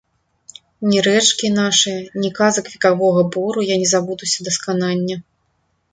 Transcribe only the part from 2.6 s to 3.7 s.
векавога бору